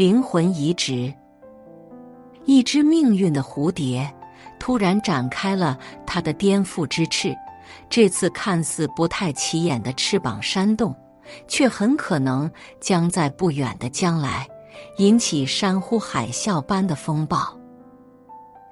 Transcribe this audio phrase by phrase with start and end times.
[0.00, 1.12] 灵魂移植。
[2.46, 4.10] 一只命运的蝴蝶
[4.58, 7.36] 突然展开了它的颠覆之翅，
[7.90, 10.96] 这次看似不太起眼的翅膀扇动，
[11.46, 12.50] 却很可能
[12.80, 14.48] 将在不远的将来
[14.96, 17.54] 引起山呼海啸般的风暴。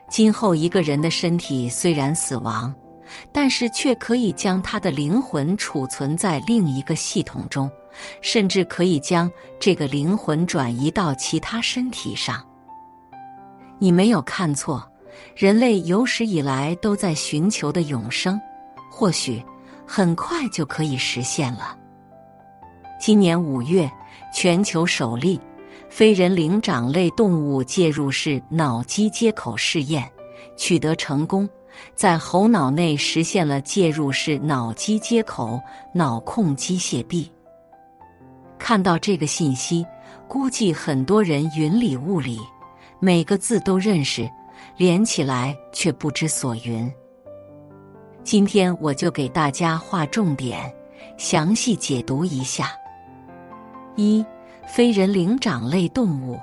[0.08, 2.74] 今后一个人的身体虽然死亡，
[3.30, 7.70] 但是却可以将他的灵魂储存在另一个系统中，
[8.20, 12.44] 甚至可以将这个灵魂转移到其他身体上。
[13.78, 14.86] 你没有看错，
[15.36, 18.40] 人类有史以来都在寻求的永生，
[18.90, 19.42] 或许
[19.86, 21.76] 很快就可以实现了。
[23.00, 23.90] 今年五月，
[24.34, 25.40] 全球首例。
[25.90, 30.06] 非人灵长类动物介入式脑机接口试验
[30.54, 31.48] 取得成功，
[31.94, 35.58] 在猴脑内实现了介入式脑机接口
[35.94, 37.32] 脑控机械臂。
[38.58, 39.86] 看到这个信息，
[40.26, 42.38] 估计很多人云里雾里，
[43.00, 44.28] 每个字都认识，
[44.76, 46.90] 连起来却不知所云。
[48.24, 50.72] 今天我就给大家划重点，
[51.16, 52.72] 详细解读一下。
[53.96, 54.24] 一。
[54.70, 56.38] 非人灵长类动物。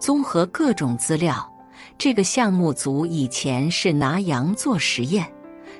[0.00, 1.48] 综合各种资料，
[1.96, 5.24] 这个项目组以前是拿羊做实验，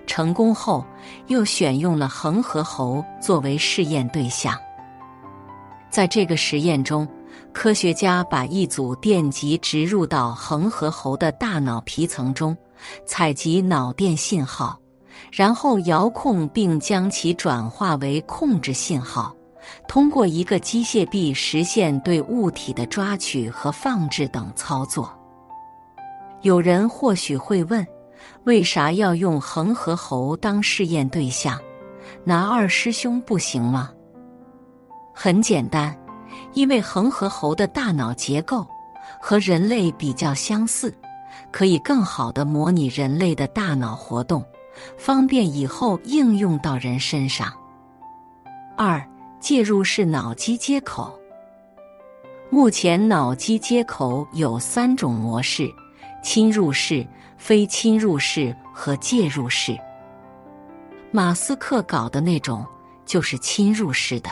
[0.07, 0.87] 成功后
[1.27, 4.57] 又选用了恒河猴作为试验对象。
[5.91, 7.07] 在这个实验中，
[7.53, 12.57] 科学家把一组电极植入到恒河猴的大脑皮层中，
[13.05, 14.79] 采集脑电信号，
[15.33, 19.35] 然后遥控并将其转化为控制信号。
[19.87, 25.13] 通过一个机械臂实现对物体的抓取和放置等操作。
[26.43, 27.87] 有人或许会问，
[28.45, 31.59] 为啥要用恒河猴当试验对象？
[32.25, 33.91] 拿二师兄不行吗？
[35.21, 35.93] 很简单，
[36.53, 38.65] 因为恒河猴的大脑结构
[39.21, 40.97] 和人类比较相似，
[41.51, 44.45] 可以更好的模拟人类的大脑活动，
[44.97, 47.53] 方便以后应用到人身上。
[48.77, 49.05] 二。
[49.41, 51.17] 介入式脑机接口。
[52.51, 55.69] 目前脑机接口有三种模式：
[56.25, 59.79] 侵入式、非侵入式和介入式。
[61.13, 62.67] 马斯克搞的那种
[63.07, 64.31] 就是侵入式的，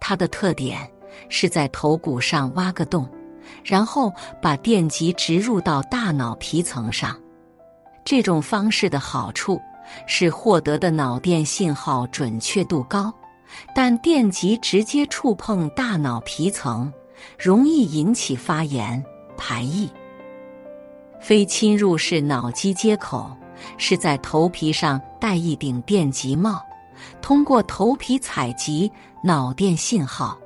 [0.00, 0.90] 它的特点
[1.28, 3.08] 是在头骨上挖个洞，
[3.64, 7.18] 然后把电极植入到大脑皮层上。
[8.04, 9.60] 这种方式的好处
[10.06, 13.12] 是获得的脑电信号准确度高。
[13.74, 16.92] 但电极直接触碰大脑皮层，
[17.38, 19.02] 容易引起发炎、
[19.38, 19.88] 排异。
[21.18, 23.34] 非侵入式脑机接口
[23.78, 26.62] 是在头皮上戴一顶电极帽，
[27.20, 28.90] 通过头皮采集
[29.22, 30.38] 脑电信号。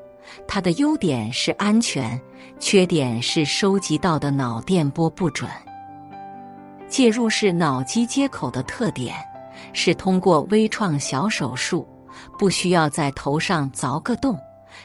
[0.46, 2.20] 它的优点是安全，
[2.58, 5.50] 缺点是收集到的脑电波不准。
[6.88, 9.14] 介入式脑机接口的特点
[9.72, 11.86] 是通过微创小手术。
[12.38, 14.38] 不需要在头上凿个洞，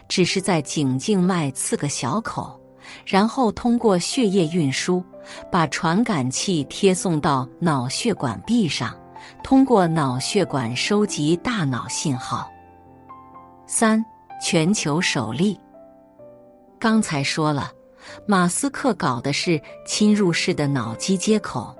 [0.08, 2.58] 只是在颈静脉刺个小口，
[3.06, 5.04] 然后通过血液运输，
[5.52, 8.96] 把传感器贴送到脑血管壁上，
[9.44, 12.50] 通过脑血管收集大脑信号。
[13.66, 14.04] 三，
[14.42, 15.60] 全球首例。
[16.80, 17.72] 刚才说了，
[18.26, 21.76] 马斯克搞的是侵入式的脑机接口，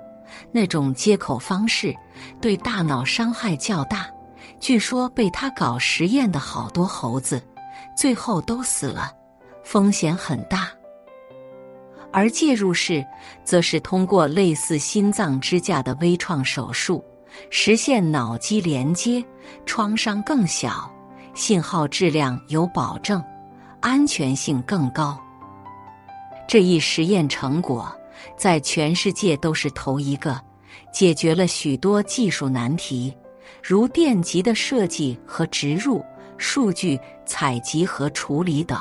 [0.52, 1.94] 那种接口方式
[2.40, 4.06] 对大脑伤害较大。
[4.60, 7.40] 据说被他搞实验的好多猴子，
[7.96, 9.12] 最后都死了，
[9.62, 10.68] 风险很大。
[12.10, 13.06] 而介入式
[13.44, 17.04] 则是通过类似心脏支架的微创手术，
[17.50, 19.24] 实现脑机连接，
[19.66, 20.90] 创伤更小，
[21.34, 23.22] 信号质量有保证，
[23.80, 25.18] 安全性更高。
[26.46, 27.94] 这一实验成果
[28.36, 30.40] 在全世界都是头一个，
[30.92, 33.14] 解决了许多技术难题。
[33.62, 36.04] 如电极的设计和植入、
[36.36, 38.78] 数据采集和处理等，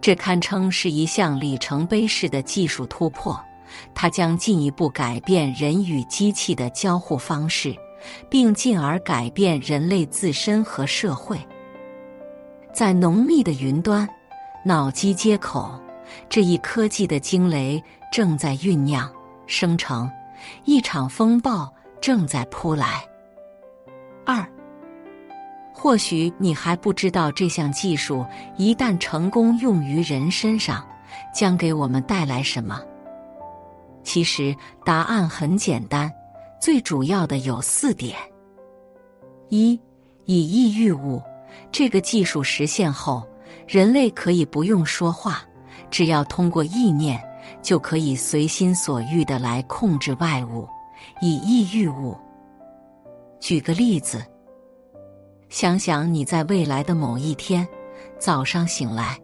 [0.00, 3.40] 这堪称是一项里程碑式的技术突破。
[3.94, 7.74] 它将进一步改变人与机器的交互方式，
[8.28, 11.38] 并进而改变人类自身和社会。
[12.72, 14.08] 在浓密的云端，
[14.64, 15.78] 脑机接口
[16.28, 17.82] 这一科技的惊雷
[18.12, 19.10] 正在酝酿
[19.46, 20.10] 生成，
[20.64, 23.04] 一场风暴正在扑来。
[24.24, 24.46] 二，
[25.72, 28.24] 或许你还不知道这项技术
[28.56, 30.86] 一旦成功用于人身上，
[31.34, 32.80] 将给我们带来什么？
[34.02, 34.54] 其实
[34.84, 36.12] 答案很简单，
[36.60, 38.16] 最主要的有四点：
[39.48, 39.78] 一，
[40.24, 41.22] 以抑郁物，
[41.70, 43.26] 这个技术实现后，
[43.66, 45.42] 人类可以不用说话，
[45.90, 47.22] 只要通过意念，
[47.62, 50.68] 就可以随心所欲的来控制外物，
[51.20, 52.16] 以意御物。
[53.38, 54.24] 举个例子，
[55.48, 57.66] 想想你在未来的某一天
[58.18, 59.18] 早上醒来，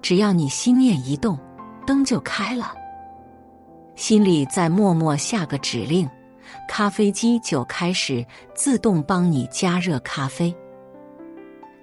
[0.00, 1.38] 只要你心念一动，
[1.86, 2.74] 灯就开了。
[3.94, 6.08] 心里再默默下个指令，
[6.68, 8.24] 咖啡机就开始
[8.54, 10.54] 自动帮你加热咖啡。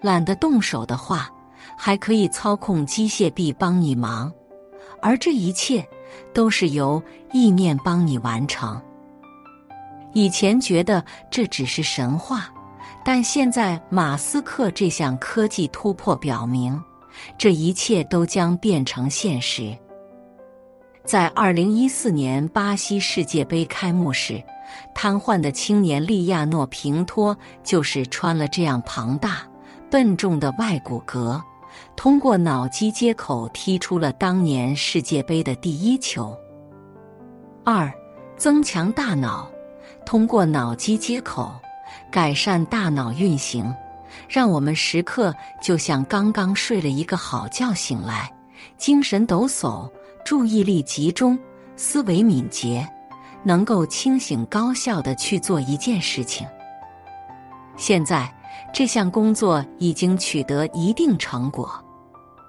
[0.01, 1.29] 懒得动手的话。
[1.77, 4.31] 还可以操控机械臂帮你忙，
[5.01, 5.85] 而这一切
[6.33, 7.01] 都是由
[7.31, 8.81] 意念帮你完成。
[10.13, 12.49] 以前觉得这只是神话，
[13.03, 16.81] 但现在马斯克这项科技突破表明，
[17.37, 19.77] 这一切都将变成现实。
[21.09, 24.39] 在二零一四年巴西世界杯开幕时，
[24.93, 29.37] 瘫痪的青年利亚诺平托就是穿了这样庞大、
[29.89, 31.41] 笨重的外骨骼。
[31.95, 36.37] 通过脑机接口踢出了当年世界杯的第一球。
[37.65, 37.91] 二，
[38.37, 39.49] 增强大脑，
[40.05, 41.51] 通过脑机接口
[42.11, 43.73] 改善大脑运行，
[44.27, 48.31] 让我们时刻就像刚刚睡了一个好觉醒来，
[48.77, 49.89] 精神抖擞，
[50.23, 51.37] 注意力集中，
[51.75, 52.87] 思维敏捷，
[53.43, 56.47] 能够清醒高效的去做一件事情。
[57.77, 58.31] 现在。
[58.73, 61.71] 这项工作已经取得一定成果，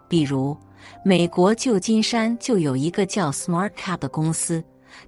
[0.08, 0.56] 比如
[1.04, 4.62] 美国旧金山就有一个叫 SmartCap 的公司，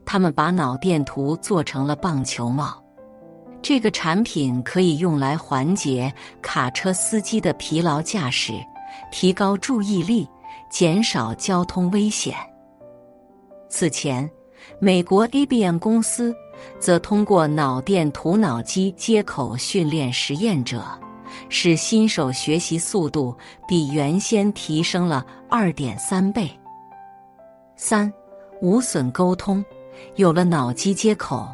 [0.07, 2.83] 他们把脑电图做成了棒球帽。
[3.61, 8.53] 这个产品可以用来缓解卡车司机的疲劳驾驶，
[9.11, 10.27] 提高注意力，
[10.71, 12.35] 减少交通危险。
[13.73, 14.31] 此前，
[14.79, 16.37] 美国 IBM 公司
[16.79, 20.85] 则通过脑电图脑机接口训练实验者。
[21.49, 23.35] 使新手学习速度
[23.67, 26.51] 比原先提升了二点三倍。
[27.75, 28.13] 三，
[28.61, 29.65] 无损沟通，
[30.17, 31.49] 有了脑机接口，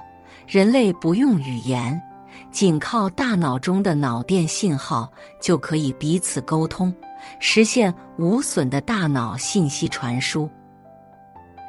[0.48, 2.02] 人类不用语言，
[2.50, 5.08] 仅靠大脑中的脑电信号
[5.40, 6.92] 就可以彼此沟通，
[7.38, 10.50] 实现无损的大脑信息传输。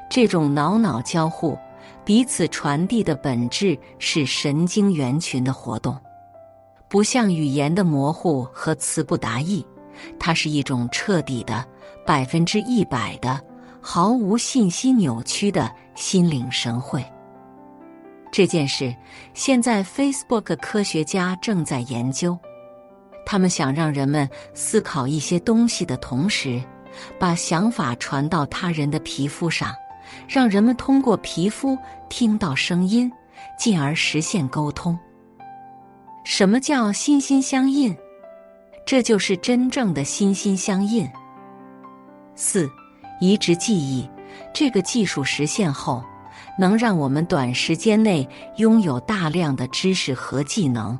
[0.09, 1.57] 这种脑脑交互，
[2.03, 5.97] 彼此传递的本质是神经元群的活动。
[6.87, 9.63] 不像语言的模糊和词不达意，
[10.19, 11.63] 它是一种彻底的、
[12.05, 13.39] 百分之一百的、
[13.79, 17.05] 毫无信息扭曲的心领神会。
[18.31, 18.95] 这件事，
[19.35, 22.35] 现在 Facebook 科学家正在研究，
[23.25, 26.59] 他们想让人们思考一些东西的同时，
[27.19, 29.73] 把想法传到他人的皮肤上，
[30.27, 31.77] 让人们通过皮肤
[32.09, 33.11] 听到声音，
[33.57, 34.97] 进而实现沟通。
[36.23, 37.95] 什么叫心心相印？
[38.85, 41.07] 这就是真正的心心相印。
[42.35, 42.69] 四，
[43.19, 44.09] 移植记忆，
[44.53, 46.03] 这个技术实现后，
[46.57, 48.27] 能让我们短时间内
[48.57, 50.97] 拥有大量的知识和技能，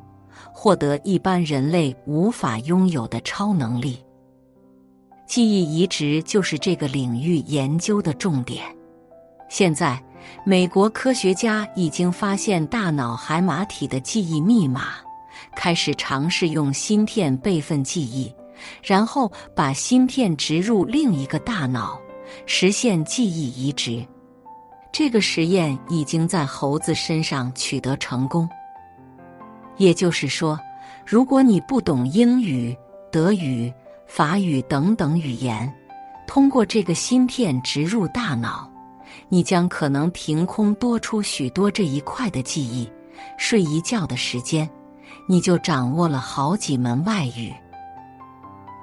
[0.52, 3.98] 获得一般人类无法拥有的超能力。
[5.26, 8.64] 记忆移植就是这个领域研究的重点。
[9.50, 10.00] 现在，
[10.44, 14.92] 美国科学家已经发现大脑海马体的记忆密码。
[15.56, 18.32] 开始尝试用芯片备份记忆，
[18.80, 22.00] 然后把芯片植入另一个大脑，
[22.46, 24.06] 实现记忆移植。
[24.92, 28.48] 这个实验已经在猴子身上取得成功。
[29.78, 30.58] 也就是说，
[31.04, 32.76] 如果你不懂英语、
[33.10, 33.72] 德语、
[34.06, 35.72] 法语等等语言，
[36.28, 38.69] 通过这个芯片植入大脑，
[39.30, 42.86] 你将可能凭空多出许多这一块的记忆。
[43.38, 44.68] 睡一觉的时间。
[45.26, 47.52] 你就掌握了好几门外语。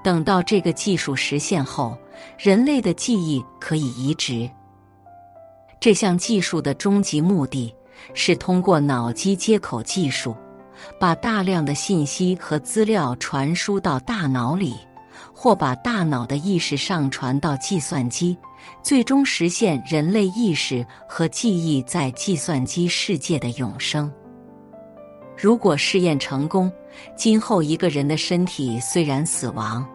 [0.01, 1.97] 等到这个技术实现后，
[2.37, 4.49] 人类的记忆可以移植。
[5.79, 7.73] 这项技术的终极目的
[8.13, 10.33] 是通过脑机接口技术，
[10.97, 14.75] 把大量的信息和资料传输到大脑里，
[15.33, 18.37] 或把大脑的意识上传到计算机，
[18.81, 24.11] 最终实现人类意识和记忆在计算机世界的永生。
[25.37, 26.71] 如果试验成功，
[27.15, 29.87] 今后一个人的身体虽然死亡，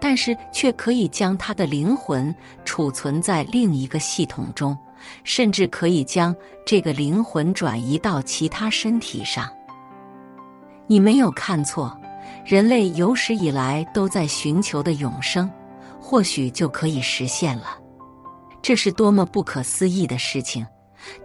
[0.00, 2.34] 但是却可以将他的灵魂
[2.64, 4.76] 储存在另一个系统中，
[5.22, 6.34] 甚至可以将
[6.66, 9.48] 这个灵魂转移到其他身体上。
[10.88, 11.96] 你没有看错，
[12.44, 15.50] 人类有史以来都在寻求的永生，
[16.00, 17.78] 或许就可以实现了。
[18.62, 20.66] 这是多么不可思议的事情！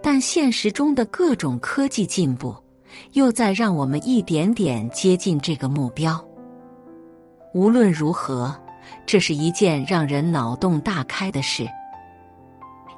[0.02, 2.54] 但现实中的各种科技进步。
[3.12, 6.24] 又在让我们一点点接近这个目标。
[7.52, 8.58] 无论如何，
[9.04, 11.68] 这是一件让人脑洞大开的事。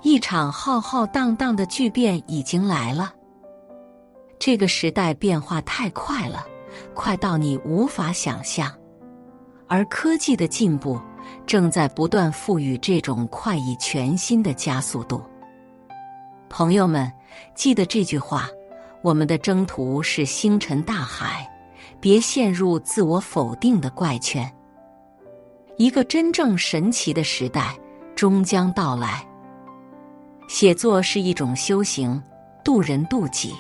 [0.03, 3.13] 一场浩浩荡荡的巨变已经来了。
[4.39, 6.47] 这个时代变化太快了，
[6.95, 8.73] 快到你无法想象。
[9.67, 11.01] 而科技的进步
[11.47, 15.23] 正在不断赋予这种快意全新的加速度。
[16.49, 17.13] 朋友们，
[17.55, 18.49] 记得这句话：
[19.03, 21.47] 我们的征途是星辰大海，
[22.01, 24.51] 别陷入自我否定的怪圈。
[25.77, 27.77] 一个真正神奇的时代
[28.17, 29.23] 终将到来。
[30.49, 32.21] 写作是一种修行，
[32.65, 33.55] 渡人渡己。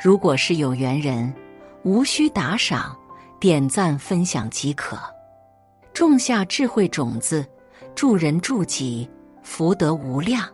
[0.00, 1.34] 如果是有缘人，
[1.86, 2.96] 无需打赏、
[3.38, 4.98] 点赞、分享即可。
[5.94, 7.46] 种下智慧种子，
[7.94, 9.08] 助人助己，
[9.44, 10.44] 福德无量。